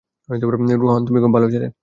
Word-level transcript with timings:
রোহান, 0.81 1.01
তুমি 1.05 1.19
খুব 1.19 1.31
ভাল 1.33 1.45
ছেলে। 1.51 1.71